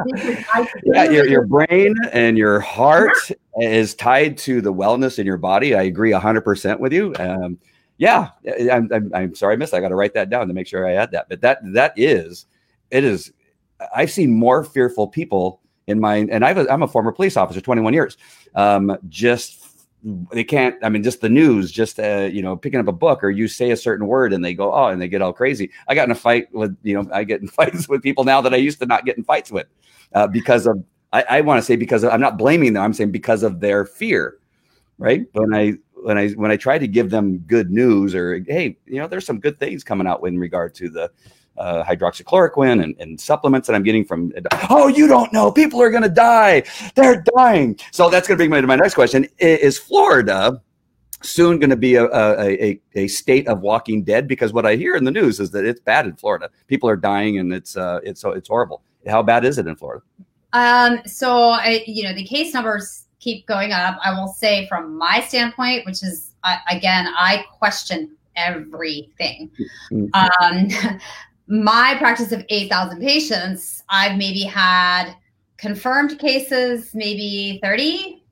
[0.83, 3.15] yeah, your, your brain and your heart
[3.59, 5.75] is tied to the wellness in your body.
[5.75, 7.13] I agree 100% with you.
[7.19, 7.59] Um,
[7.97, 8.29] yeah,
[8.71, 9.73] I'm, I'm, I'm, sorry I missed.
[9.73, 11.29] I got to write that down to make sure I add that.
[11.29, 12.45] But that that is,
[12.91, 13.31] it is.
[13.95, 17.93] I've seen more fearful people in my, and I am a former police officer, 21
[17.93, 18.17] years.
[18.55, 19.64] Um, just
[20.31, 23.23] they can't i mean just the news just uh, you know picking up a book
[23.23, 25.71] or you say a certain word and they go oh and they get all crazy.
[25.87, 28.41] I got in a fight with you know i get in fights with people now
[28.41, 29.67] that i used to not get in fights with
[30.13, 32.93] uh, because of i, I want to say because of, i'm not blaming them i'm
[32.93, 34.37] saying because of their fear
[34.97, 35.25] right?
[35.33, 38.99] When i when i when i try to give them good news or hey you
[38.99, 41.11] know there's some good things coming out in regard to the
[41.57, 44.33] uh, hydroxychloroquine and, and, supplements that I'm getting from.
[44.69, 45.51] Oh, you don't know.
[45.51, 46.63] People are going to die.
[46.95, 47.79] They're dying.
[47.91, 50.61] So that's going to bring me to my next question: Is Florida
[51.21, 54.27] soon going to be a, a, a, state of Walking Dead?
[54.27, 56.49] Because what I hear in the news is that it's bad in Florida.
[56.67, 58.81] People are dying, and it's uh, it's it's horrible.
[59.07, 60.03] How bad is it in Florida?
[60.53, 63.97] Um, so I, you know, the case numbers keep going up.
[64.03, 69.51] I will say, from my standpoint, which is uh, again, I question everything.
[69.91, 70.93] Mm-hmm.
[70.93, 70.99] Um,
[71.47, 75.13] my practice of 8,000 patients, I've maybe had
[75.57, 78.23] confirmed cases, maybe 30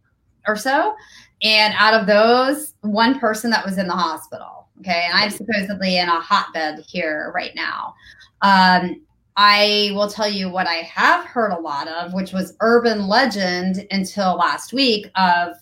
[0.48, 0.96] or so.
[1.42, 4.68] And out of those, one person that was in the hospital.
[4.80, 5.08] Okay.
[5.10, 7.94] And I'm supposedly in a hotbed here right now.
[8.42, 9.02] Um,
[9.36, 13.88] I will tell you what I have heard a lot of, which was urban legend
[13.92, 15.56] until last week of,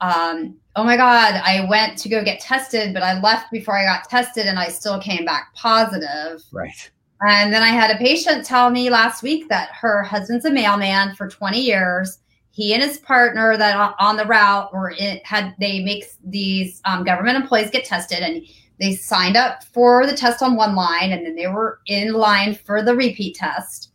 [0.00, 3.84] um, oh my God, I went to go get tested, but I left before I
[3.84, 6.44] got tested and I still came back positive.
[6.52, 6.88] Right.
[7.20, 11.16] And then I had a patient tell me last week that her husband's a mailman
[11.16, 12.20] for 20 years.
[12.52, 17.02] He and his partner that on the route were in, had they make these um,
[17.02, 18.46] government employees get tested and
[18.78, 22.54] they signed up for the test on one line and then they were in line
[22.54, 23.90] for the repeat test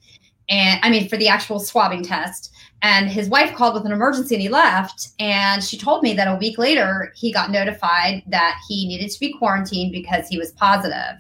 [0.49, 2.52] and i mean for the actual swabbing test
[2.83, 5.09] and his wife called with an emergency and he left.
[5.17, 9.19] And she told me that a week later he got notified that he needed to
[9.19, 11.17] be quarantined because he was positive.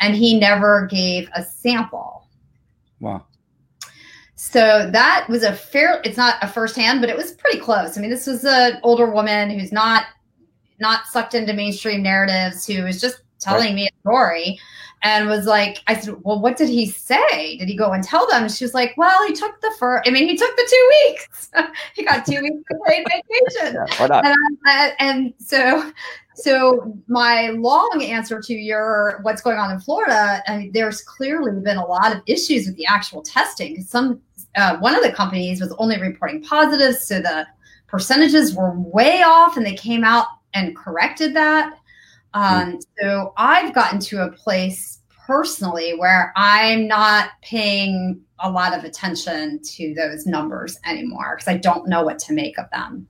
[0.00, 2.28] And he never gave a sample.
[3.00, 3.26] Wow.
[4.36, 7.98] So that was a fair it's not a firsthand but it was pretty close.
[7.98, 10.04] I mean this was an older woman who's not
[10.78, 13.74] not sucked into mainstream narratives who was just telling right.
[13.74, 14.60] me a story
[15.02, 17.56] and was like, I said, well, what did he say?
[17.56, 18.48] Did he go and tell them?
[18.48, 21.50] She was like, well, he took the first, I mean, he took the two weeks.
[21.94, 23.74] he got two weeks of paid vacation.
[23.74, 25.90] Yeah, and, I, and so,
[26.34, 31.58] so my long answer to your what's going on in Florida, I mean, there's clearly
[31.60, 33.82] been a lot of issues with the actual testing.
[33.82, 34.20] Some
[34.56, 37.46] uh, one of the companies was only reporting positives, so the
[37.86, 41.74] percentages were way off, and they came out and corrected that.
[42.34, 48.84] Um, so I've gotten to a place personally where I'm not paying a lot of
[48.84, 53.06] attention to those numbers anymore because I don't know what to make of them.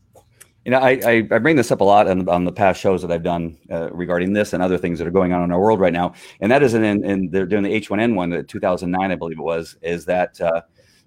[0.64, 3.00] You know, I, I, I bring this up a lot on, on, the past shows
[3.00, 5.58] that I've done uh, regarding this and other things that are going on in our
[5.58, 6.12] world right now.
[6.40, 9.76] And that is in, in they're doing the H1N1, the 2009, I believe it was,
[9.80, 10.60] is that, uh,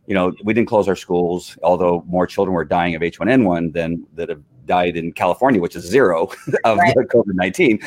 [0.07, 4.07] you know, we didn't close our schools, although more children were dying of H1N1 than
[4.15, 6.29] that have died in California, which is zero
[6.63, 6.95] of right.
[6.95, 7.79] COVID 19.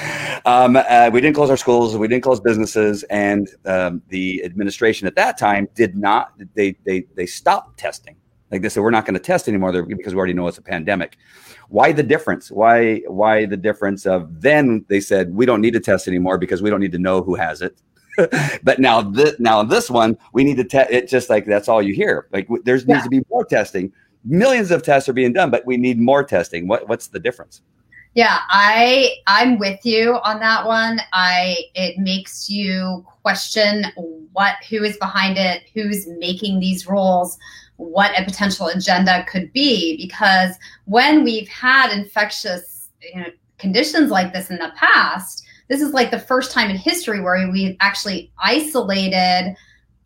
[0.45, 5.07] Um, uh, we didn't close our schools, we didn't close businesses, and um, the administration
[5.07, 8.17] at that time did not, they, they, they stopped testing.
[8.51, 10.63] Like they said, we're not going to test anymore because we already know it's a
[10.63, 11.19] pandemic.
[11.69, 12.51] Why the difference?
[12.51, 16.63] Why why the difference of then they said we don't need to test anymore because
[16.63, 17.83] we don't need to know who has it.
[18.63, 21.83] but now this now this one we need to test It's just like that's all
[21.83, 22.29] you hear.
[22.33, 22.95] Like there's yeah.
[22.95, 23.93] needs to be more testing
[24.27, 26.69] millions of tests are being done, but we need more testing.
[26.69, 27.63] What, what's the difference?
[28.15, 31.01] Yeah, I I'm with you on that one.
[31.13, 33.85] I it makes you question
[34.33, 37.37] what who is behind it, who's making these rules,
[37.77, 44.33] what a potential agenda could be because when we've had infectious you know, conditions like
[44.33, 48.33] this in the past, this is like the first time in history where we've actually
[48.43, 49.55] isolated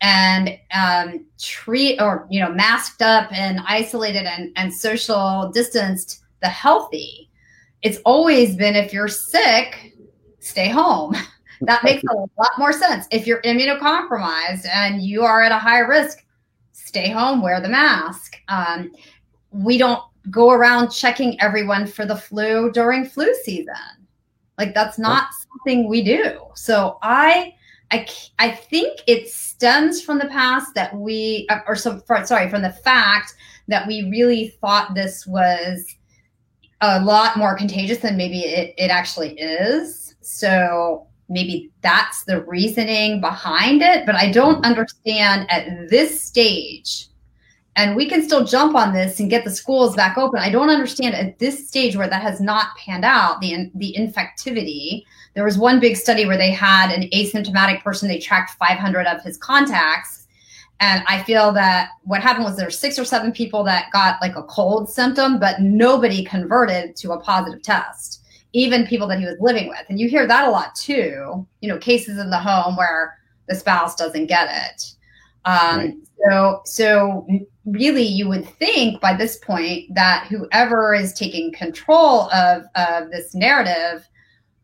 [0.01, 6.49] and um, treat or you know masked up and isolated and, and social distanced the
[6.49, 7.29] healthy.
[7.81, 9.95] It's always been if you're sick
[10.39, 11.15] stay home.
[11.65, 13.05] That makes a lot more sense.
[13.11, 16.25] If you're immunocompromised and you are at a high risk
[16.91, 18.35] stay home wear the mask.
[18.49, 18.91] Um,
[19.51, 23.75] we don't go around checking everyone for the flu during flu season.
[24.57, 26.39] Like that's not something we do.
[26.53, 27.53] So i
[27.91, 28.07] I,
[28.39, 32.61] I think it stems from the past that we, uh, or so, for, sorry, from
[32.61, 33.33] the fact
[33.67, 35.85] that we really thought this was
[36.81, 40.15] a lot more contagious than maybe it, it actually is.
[40.21, 44.05] So maybe that's the reasoning behind it.
[44.05, 47.07] But I don't understand at this stage,
[47.75, 50.39] and we can still jump on this and get the schools back open.
[50.39, 55.03] I don't understand at this stage where that has not panned out the the infectivity
[55.33, 59.21] there was one big study where they had an asymptomatic person, they tracked 500 of
[59.23, 60.27] his contacts.
[60.79, 64.19] And I feel that what happened was there were six or seven people that got
[64.19, 69.25] like a cold symptom, but nobody converted to a positive test, even people that he
[69.25, 69.85] was living with.
[69.89, 73.17] And you hear that a lot too, you know, cases in the home where
[73.47, 74.95] the spouse doesn't get it.
[75.45, 75.93] Um, right.
[76.29, 77.27] So, so
[77.65, 83.33] really, you would think by this point that whoever is taking control of, of this
[83.35, 84.07] narrative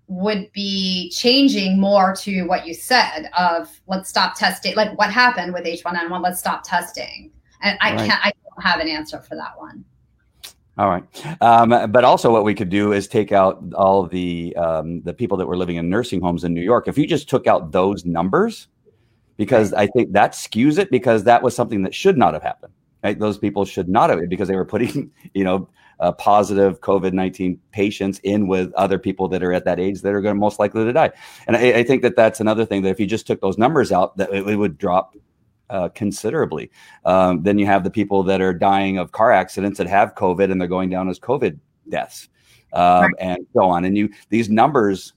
[0.07, 5.53] would be changing more to what you said of let's stop testing like what happened
[5.53, 7.31] with h1n1 let's stop testing.
[7.61, 8.07] And i right.
[8.07, 9.83] can't i don't have an answer for that one.
[10.77, 11.03] All right.
[11.41, 15.35] Um, but also what we could do is take out all the um, the people
[15.37, 16.87] that were living in nursing homes in new york.
[16.87, 18.67] If you just took out those numbers
[19.35, 22.73] because i think that skews it because that was something that should not have happened.
[23.03, 23.19] Right?
[23.19, 25.67] Those people should not have because they were putting you know
[25.99, 30.13] uh, positive COVID 19 patients in with other people that are at that age that
[30.13, 31.11] are going to most likely to die.
[31.47, 33.91] And I, I, think that that's another thing that if you just took those numbers
[33.91, 35.15] out, that it, it would drop
[35.69, 36.71] uh, considerably.
[37.05, 40.51] Um, then you have the people that are dying of car accidents that have COVID
[40.51, 42.29] and they're going down as COVID deaths
[42.73, 43.13] um, right.
[43.19, 43.85] and so on.
[43.85, 45.13] And you, these numbers,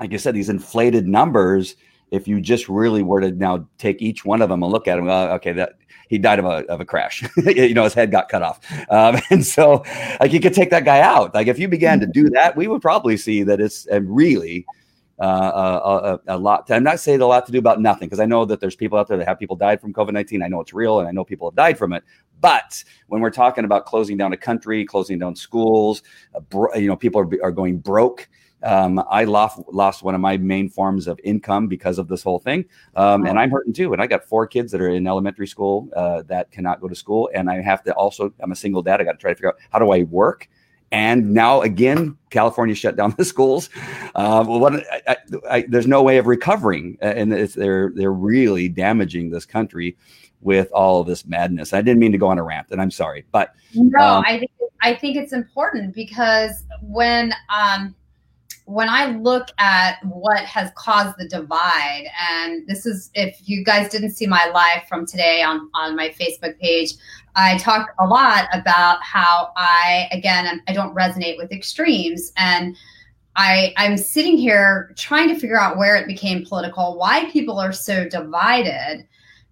[0.00, 1.76] like I said, these inflated numbers
[2.14, 4.96] if you just really were to now take each one of them and look at
[4.96, 5.74] them, uh, okay, that
[6.08, 7.24] he died of a, of a crash.
[7.36, 8.60] you know, his head got cut off.
[8.90, 9.82] Um, and so,
[10.20, 11.34] like, you could take that guy out.
[11.34, 14.64] Like, if you began to do that, we would probably see that it's a really
[15.20, 15.26] uh,
[16.26, 16.66] a, a, a, lot.
[16.66, 18.76] To, I'm not saying a lot to do about nothing because I know that there's
[18.76, 20.42] people out there that have people died from COVID 19.
[20.42, 22.02] I know it's real and I know people have died from it.
[22.40, 26.02] But when we're talking about closing down a country, closing down schools,
[26.34, 28.28] uh, bro- you know, people are, are going broke.
[28.64, 32.38] Um, I lost lost one of my main forms of income because of this whole
[32.38, 32.64] thing,
[32.96, 33.92] um, and I'm hurting too.
[33.92, 36.94] And I got four kids that are in elementary school uh, that cannot go to
[36.94, 38.32] school, and I have to also.
[38.40, 39.00] I'm a single dad.
[39.00, 40.48] I got to try to figure out how do I work.
[40.92, 43.68] And now again, California shut down the schools.
[44.14, 45.16] Uh, well, what, I,
[45.50, 49.96] I, there's no way of recovering, uh, and they're they're really damaging this country
[50.40, 51.72] with all of this madness.
[51.72, 54.38] I didn't mean to go on a rant, and I'm sorry, but no, um, I
[54.38, 54.50] think
[54.82, 57.94] I think it's important because when um,
[58.66, 63.90] when I look at what has caused the divide, and this is if you guys
[63.90, 66.94] didn't see my live from today on, on my Facebook page,
[67.36, 72.32] I talk a lot about how I, again, I don't resonate with extremes.
[72.38, 72.74] And
[73.36, 77.72] I, I'm sitting here trying to figure out where it became political, why people are
[77.72, 79.06] so divided.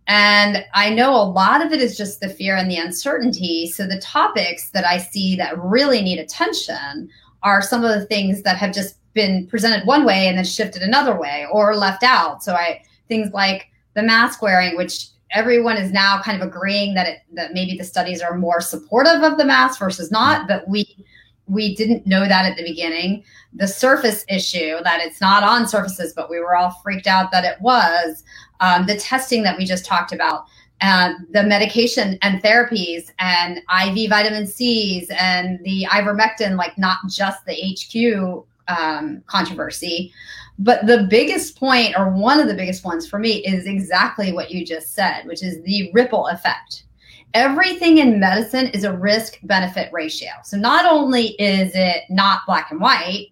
[0.07, 3.71] And I know a lot of it is just the fear and the uncertainty.
[3.71, 7.11] So the topics that I see that really need attention
[7.43, 10.83] are some of the things that have just been presented one way and then shifted
[10.83, 12.43] another way or left out.
[12.43, 17.07] So I things like the mask wearing, which everyone is now kind of agreeing that
[17.07, 21.05] it, that maybe the studies are more supportive of the mask versus not, but we
[21.47, 23.25] we didn't know that at the beginning.
[23.53, 27.45] The surface issue that it's not on surfaces, but we were all freaked out that
[27.45, 28.23] it was.
[28.61, 30.45] Um, the testing that we just talked about,
[30.81, 37.45] and the medication and therapies, and IV vitamin C's, and the ivermectin, like not just
[37.45, 40.13] the HQ um, controversy.
[40.59, 44.51] But the biggest point, or one of the biggest ones for me, is exactly what
[44.51, 46.85] you just said, which is the ripple effect.
[47.35, 50.31] Everything in medicine is a risk benefit ratio.
[50.45, 53.29] So not only is it not black and white,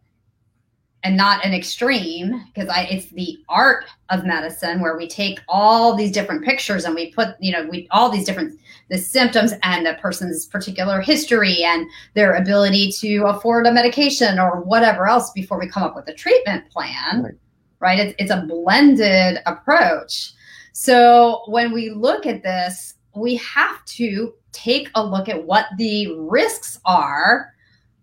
[1.03, 5.97] and not an extreme because I it's the art of medicine where we take all
[5.97, 8.59] these different pictures and we put you know we all these different
[8.90, 14.61] the symptoms and the person's particular history and their ability to afford a medication or
[14.61, 17.35] whatever else before we come up with a treatment plan right,
[17.81, 17.98] right?
[17.98, 20.33] It's, it's a blended approach
[20.72, 26.14] so when we look at this we have to take a look at what the
[26.16, 27.53] risks are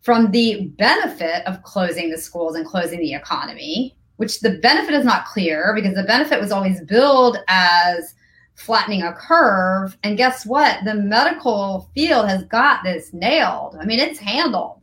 [0.02, 5.06] from the benefit of closing the schools and closing the economy, which the benefit is
[5.06, 8.16] not clear because the benefit was always billed as
[8.58, 9.98] flattening a curve.
[10.04, 10.84] And guess what?
[10.84, 13.78] The medical field has got this nailed.
[13.80, 14.82] I mean, it's handled.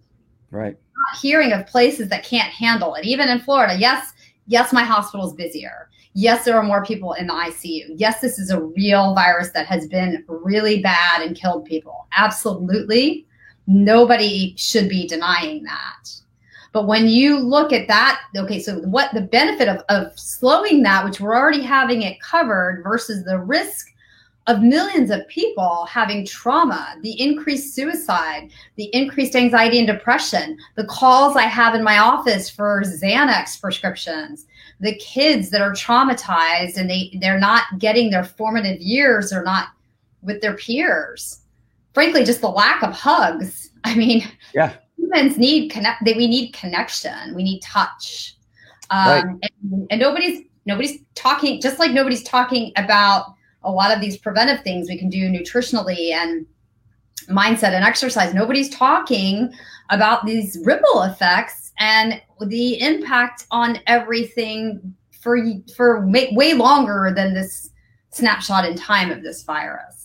[0.50, 0.76] Right.
[0.76, 3.04] Not hearing of places that can't handle it.
[3.04, 4.12] Even in Florida, yes,
[4.46, 5.90] yes, my hospital is busier.
[6.14, 7.94] Yes, there are more people in the ICU.
[7.96, 12.06] Yes, this is a real virus that has been really bad and killed people.
[12.16, 13.26] Absolutely.
[13.66, 16.10] Nobody should be denying that.
[16.74, 21.04] But when you look at that, okay, so what the benefit of, of slowing that,
[21.04, 23.94] which we're already having it covered, versus the risk
[24.48, 30.84] of millions of people having trauma, the increased suicide, the increased anxiety and depression, the
[30.87, 34.46] calls I have in my office for Xanax prescriptions,
[34.80, 39.68] the kids that are traumatized and they, they're not getting their formative years or not
[40.22, 41.38] with their peers.
[41.94, 43.70] Frankly just the lack of hugs.
[43.84, 44.74] I mean yeah
[45.14, 48.37] humans need connect they, we need connection we need touch.
[48.90, 49.24] Um, right.
[49.62, 54.62] and, and nobody's nobody's talking just like nobody's talking about a lot of these preventive
[54.62, 56.46] things we can do nutritionally and
[57.29, 58.35] mindset and exercise.
[58.35, 59.53] Nobody's talking
[59.90, 65.38] about these ripple effects and the impact on everything for
[65.74, 67.70] for way longer than this
[68.11, 70.03] snapshot in time of this virus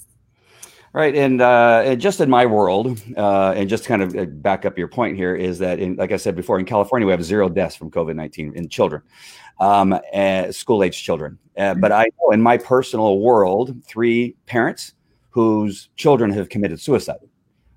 [0.92, 4.76] Right, and, uh, just in my world, uh, and just kind of uh, back up
[4.76, 7.48] your point here is that, in, like I said before, in California we have zero
[7.48, 9.04] deaths from COVID nineteen in children,
[9.60, 10.00] um,
[10.50, 11.38] school age children.
[11.56, 14.94] Uh, but I know in my personal world, three parents
[15.30, 17.20] whose children have committed suicide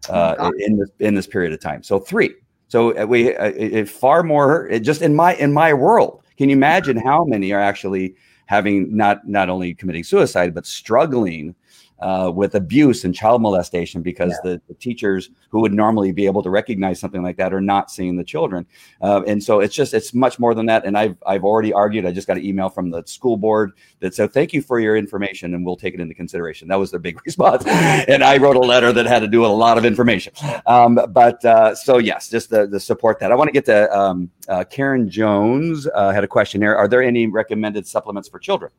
[0.09, 1.83] uh, oh in this in this period of time.
[1.83, 2.35] So three.
[2.69, 6.23] So uh, we it, far more just in my in my world.
[6.39, 8.15] Can you imagine how many are actually
[8.47, 11.55] having not not only committing suicide but struggling?
[12.03, 14.51] Uh, with abuse and child molestation because yeah.
[14.51, 17.91] the, the, teachers who would normally be able to recognize something like that are not
[17.91, 18.67] seeing the children.
[19.01, 20.85] Uh, and so it's just it's much more than that.
[20.85, 22.05] And I've I've already argued.
[22.05, 24.97] I just got an email from the school board that said thank you for your
[24.97, 26.67] information and we'll take it into consideration.
[26.67, 27.65] That was their big response.
[27.67, 30.33] and I wrote a letter that had to do with a lot of information.
[30.67, 33.97] Um, but uh, so yes, just the the support that I want to get to.
[33.97, 36.75] Um, uh, Karen Jones uh, had a question here.
[36.75, 38.73] Are there any recommended supplements for children?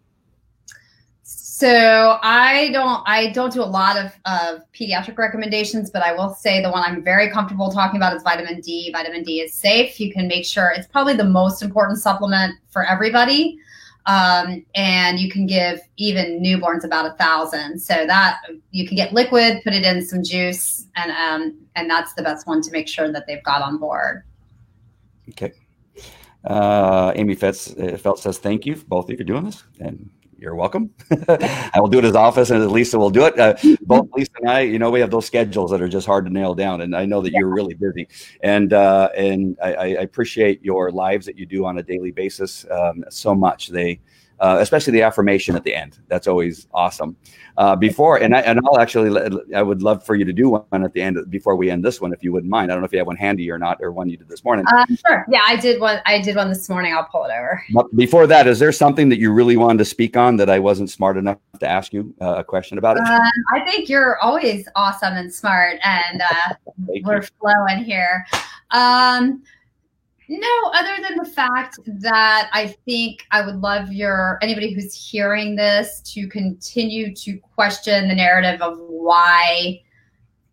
[1.64, 6.34] So I don't I don't do a lot of, of pediatric recommendations, but I will
[6.34, 8.92] say the one I'm very comfortable talking about is vitamin D.
[8.92, 9.98] Vitamin D is safe.
[9.98, 13.58] You can make sure it's probably the most important supplement for everybody.
[14.08, 17.80] Um, and you can give even newborns about a thousand.
[17.80, 18.42] So that
[18.72, 22.46] you can get liquid, put it in some juice, and um, and that's the best
[22.46, 24.24] one to make sure that they've got on board.
[25.30, 25.54] Okay.
[26.44, 30.10] Uh, Amy Fetz, uh, Felt says thank you both of you for doing this, and
[30.44, 30.94] you're welcome.
[31.30, 33.40] I will do it as office and Lisa will do it.
[33.40, 36.26] Uh, both Lisa and I, you know, we have those schedules that are just hard
[36.26, 38.10] to nail down, and I know that you're really busy.
[38.42, 42.66] And uh, and I, I, appreciate your lives that you do on a daily basis
[42.70, 43.70] um, so much.
[43.70, 44.02] They
[44.40, 46.00] uh, especially the affirmation at the end.
[46.08, 47.16] That's always awesome.
[47.56, 50.84] Uh, before and I and I'll actually I would love for you to do one
[50.84, 52.72] at the end before we end this one, if you wouldn't mind.
[52.72, 54.44] I don't know if you have one handy or not, or one you did this
[54.44, 54.66] morning.
[54.74, 55.26] Um, sure.
[55.30, 56.00] Yeah, I did one.
[56.06, 56.94] I did one this morning.
[56.94, 57.64] I'll pull it over.
[57.74, 60.58] But before that, is there something that you really wanted to speak on that I
[60.58, 63.08] wasn't smart enough to ask you uh, a question about it?
[63.08, 63.22] Um,
[63.54, 66.54] I think you're always awesome and smart, and uh,
[67.04, 67.28] we're you.
[67.40, 68.26] flowing here.
[68.72, 69.44] Um,
[70.30, 75.56] no, other than the fact that I think I would love your anybody who's hearing
[75.56, 79.82] this to continue to question the narrative of why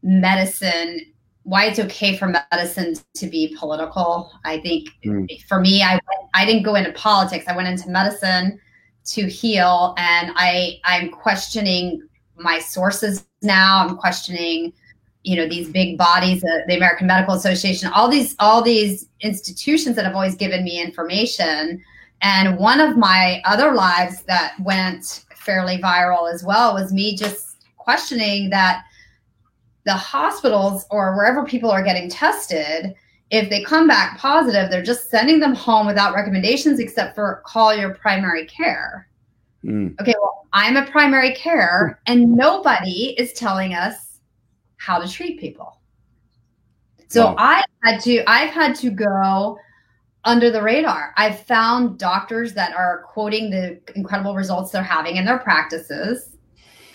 [0.03, 1.01] medicine,
[1.45, 4.33] why it's okay for medicine to be political.
[4.45, 5.27] I think mm.
[5.47, 6.01] for me, I
[6.35, 7.45] I didn't go into politics.
[7.47, 8.59] I went into medicine
[9.07, 12.03] to heal, and I I'm questioning
[12.37, 13.87] my sources now.
[13.87, 14.73] I'm questioning
[15.23, 19.97] you know these big bodies uh, the american medical association all these all these institutions
[19.97, 21.83] that have always given me information
[22.23, 27.67] and one of my other lives that went fairly viral as well was me just
[27.77, 28.85] questioning that
[29.85, 32.95] the hospitals or wherever people are getting tested
[33.31, 37.75] if they come back positive they're just sending them home without recommendations except for call
[37.75, 39.07] your primary care
[39.65, 39.95] mm.
[40.01, 44.10] okay well i'm a primary care and nobody is telling us
[44.81, 45.79] how to treat people.
[47.09, 47.35] So wow.
[47.39, 49.59] I had to I've had to go
[50.25, 51.13] under the radar.
[51.17, 56.37] I've found doctors that are quoting the incredible results they're having in their practices.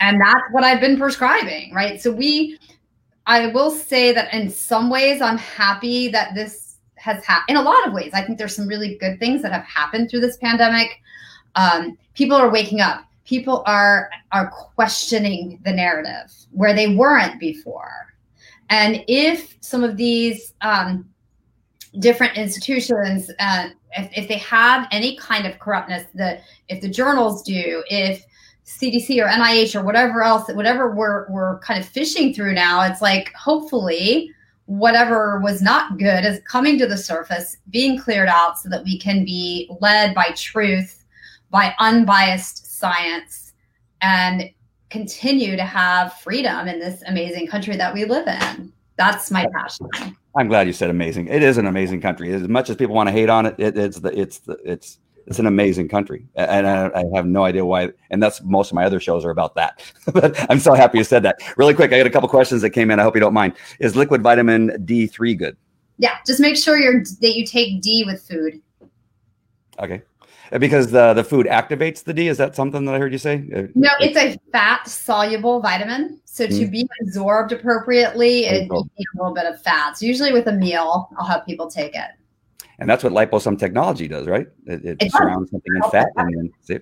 [0.01, 2.01] And that's what I've been prescribing, right?
[2.01, 2.57] So we
[3.27, 7.57] I will say that in some ways I'm happy that this has happened.
[7.57, 10.09] In a lot of ways, I think there's some really good things that have happened
[10.09, 10.89] through this pandemic.
[11.55, 18.13] Um, people are waking up people are are questioning the narrative where they weren't before.
[18.69, 21.07] And if some of these um,
[21.99, 27.43] different institutions uh, if, if they have any kind of corruptness that if the journals
[27.43, 28.23] do if
[28.65, 33.01] cdc or nih or whatever else whatever we're, we're kind of fishing through now it's
[33.01, 34.31] like hopefully
[34.65, 38.97] whatever was not good is coming to the surface being cleared out so that we
[38.99, 41.05] can be led by truth
[41.51, 43.53] by unbiased science
[44.01, 44.49] and
[44.89, 48.71] continue to have freedom in this amazing country that we live in.
[48.97, 49.87] That's my passion.
[50.37, 51.27] I'm glad you said amazing.
[51.27, 52.31] It is an amazing country.
[52.31, 54.99] As much as people want to hate on it, it it's the it's the it's
[55.27, 57.89] it's an amazing country, and I, I, have no idea why.
[58.11, 59.81] And that's most of my other shows are about that.
[60.13, 61.37] but I'm so happy you said that.
[61.57, 62.99] Really quick, I got a couple questions that came in.
[62.99, 63.53] I hope you don't mind.
[63.79, 65.57] Is liquid vitamin D3 good?
[65.97, 68.61] Yeah, just make sure you're that you take D with food.
[69.79, 70.03] Okay,
[70.59, 72.27] because the the food activates the D.
[72.27, 73.43] Is that something that I heard you say?
[73.55, 76.19] Uh, no, it's a fat soluble vitamin.
[76.25, 76.71] So to mm.
[76.71, 80.01] be absorbed appropriately, it needs a little bit of fats.
[80.01, 82.11] Usually with a meal, I'll have people take it.
[82.77, 84.47] And that's what liposome technology does, right?
[84.65, 86.09] It, it, it surrounds something in fat.
[86.17, 86.81] And then, it.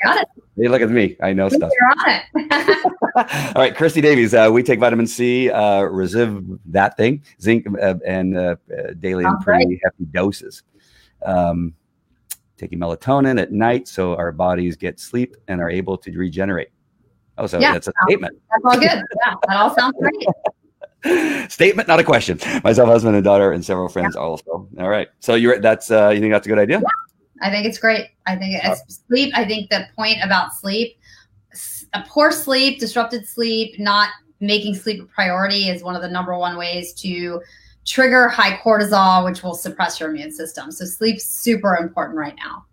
[0.57, 1.15] Hey, look at me.
[1.21, 1.71] I know stuff.
[1.71, 2.87] You're on it.
[3.15, 4.33] All right, Christy Davies.
[4.33, 9.23] Uh, we take vitamin C, uh, Resiv, that thing, zinc, uh, and uh, uh daily
[9.23, 9.79] in pretty right.
[9.83, 10.63] hefty doses.
[11.23, 11.75] Um,
[12.63, 16.69] taking melatonin at night so our bodies get sleep and are able to regenerate.
[17.37, 18.37] Oh, so yeah, that's a statement.
[18.49, 19.03] That's all good.
[19.25, 21.49] Yeah, that all sounds great.
[21.51, 22.39] statement, not a question.
[22.63, 24.21] Myself, husband, and daughter, and several friends yeah.
[24.21, 24.67] also.
[24.79, 25.09] All right.
[25.19, 26.79] So you're that's uh, you think that's a good idea?
[26.79, 28.09] Yeah, I think it's great.
[28.25, 29.33] I think it's sleep.
[29.35, 30.97] I think the point about sleep,
[31.93, 34.09] a poor sleep, disrupted sleep, not
[34.39, 37.41] making sleep a priority is one of the number one ways to
[37.85, 40.71] trigger high cortisol, which will suppress your immune system.
[40.71, 42.65] So sleep's super important right now.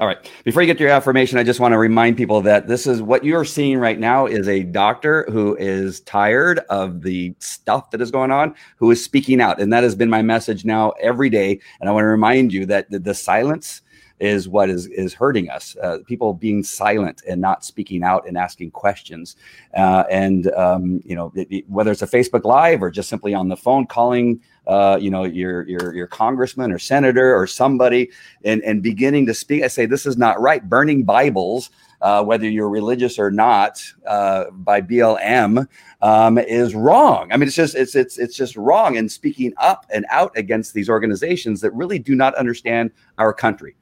[0.00, 0.28] All right.
[0.42, 3.00] Before you get to your affirmation, I just want to remind people that this is
[3.00, 8.00] what you're seeing right now is a doctor who is tired of the stuff that
[8.00, 9.60] is going on, who is speaking out.
[9.60, 11.60] And that has been my message now every day.
[11.78, 13.82] And I want to remind you that the, the silence
[14.24, 15.76] is what is is hurting us.
[15.82, 19.36] Uh, people being silent and not speaking out and asking questions,
[19.76, 23.34] uh, and um, you know it, it, whether it's a Facebook Live or just simply
[23.34, 28.10] on the phone calling, uh, you know your your your congressman or senator or somebody,
[28.44, 29.62] and and beginning to speak.
[29.62, 30.66] I say this is not right.
[30.66, 31.70] Burning Bibles.
[32.00, 35.66] Uh, whether you're religious or not, uh, by BLM
[36.02, 37.32] um, is wrong.
[37.32, 38.98] I mean, it's just it's it's it's just wrong.
[38.98, 43.74] And speaking up and out against these organizations that really do not understand our country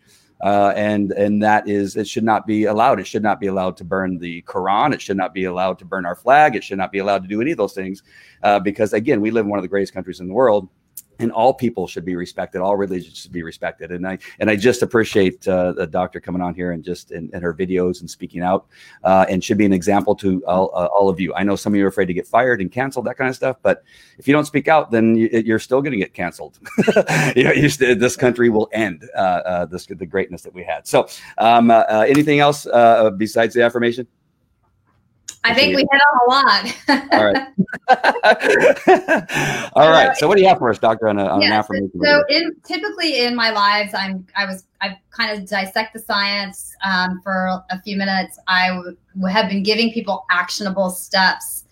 [0.43, 2.99] uh, and and that is it should not be allowed.
[2.99, 4.93] It should not be allowed to burn the Quran.
[4.93, 6.57] It should not be allowed to burn our flag.
[6.57, 8.03] It should not be allowed to do any of those things
[8.43, 10.69] uh, because again, we live in one of the greatest countries in the world
[11.23, 12.61] and all people should be respected.
[12.61, 13.93] All religions should be respected.
[13.93, 17.31] And I and I just appreciate uh, the doctor coming on here and just in,
[17.33, 18.67] in her videos and speaking out,
[19.05, 21.33] uh, and should be an example to all, uh, all of you.
[21.35, 23.37] I know some of you are afraid to get fired and canceled, that kind of
[23.37, 23.57] stuff.
[23.63, 23.85] But
[24.19, 26.59] if you don't speak out, then you, are still going to get canceled.
[27.37, 30.87] you know, this country will end uh, uh, this the greatness that we had.
[30.87, 31.07] So,
[31.39, 32.67] um, uh, anything else
[33.17, 34.07] besides the affirmation?
[35.45, 36.65] I think we hit on a lot.
[37.13, 37.49] All right.
[39.75, 40.17] All right.
[40.17, 42.01] So, what do you have for us, Doctor, on, a, on an affirmation?
[42.03, 46.75] So, in, typically in my lives, I'm I was I kind of dissect the science
[46.85, 48.39] um, for a few minutes.
[48.47, 48.97] I w-
[49.29, 51.65] have been giving people actionable steps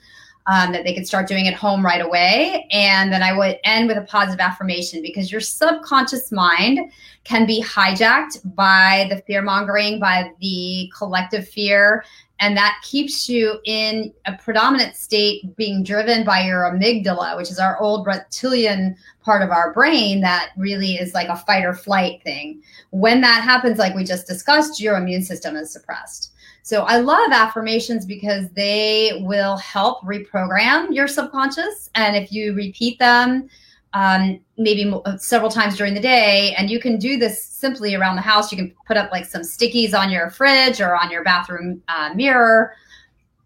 [0.46, 3.86] um, that they could start doing at home right away, and then I would end
[3.86, 6.90] with a positive affirmation because your subconscious mind
[7.22, 12.04] can be hijacked by the fear mongering, by the collective fear
[12.40, 17.58] and that keeps you in a predominant state being driven by your amygdala which is
[17.58, 22.22] our old reptilian part of our brain that really is like a fight or flight
[22.22, 22.62] thing.
[22.90, 26.32] When that happens like we just discussed your immune system is suppressed.
[26.62, 31.90] So i love affirmations because they will help reprogram your subconscious.
[31.94, 33.48] And if you repeat them
[33.92, 36.54] um, maybe uh, several times during the day.
[36.56, 38.52] And you can do this simply around the house.
[38.52, 42.10] You can put up like some stickies on your fridge or on your bathroom uh,
[42.14, 42.74] mirror.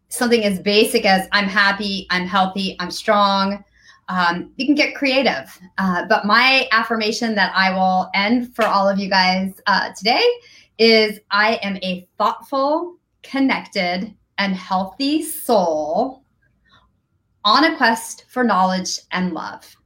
[0.08, 3.64] Something as basic as I'm happy, I'm healthy, I'm strong.
[4.08, 5.58] Um, you can get creative.
[5.78, 10.22] Uh, but my affirmation that I will end for all of you guys uh, today
[10.78, 16.22] is I am a thoughtful, connected, and healthy soul
[17.44, 19.76] on a quest for knowledge and love.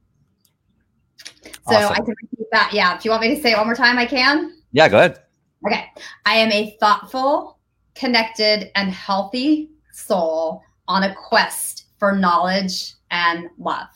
[1.43, 1.91] So awesome.
[1.91, 2.71] I can repeat that.
[2.73, 2.95] Yeah.
[2.97, 4.53] If you want me to say it one more time, I can.
[4.71, 5.23] Yeah, go ahead.
[5.65, 5.85] Okay.
[6.25, 7.59] I am a thoughtful,
[7.95, 13.87] connected, and healthy soul on a quest for knowledge and love.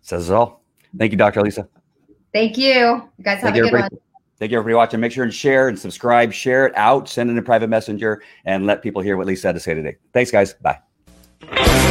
[0.00, 0.62] Says it all.
[0.98, 1.42] Thank you, Dr.
[1.42, 1.68] Lisa.
[2.32, 2.68] Thank you.
[2.68, 3.88] You guys have Thank a good one.
[4.38, 5.00] Thank you, everybody watching.
[5.00, 8.22] Make sure and share and subscribe, share it out, send it in a private messenger,
[8.46, 9.96] and let people hear what Lisa had to say today.
[10.12, 10.54] Thanks, guys.
[10.54, 11.88] Bye.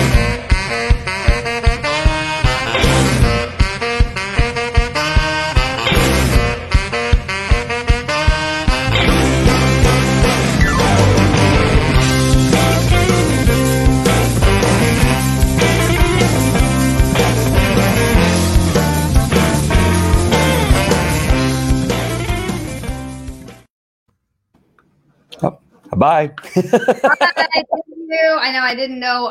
[25.96, 26.28] Bye.
[26.28, 27.16] Bye.
[27.56, 28.38] Thank you.
[28.40, 29.28] I know I didn't know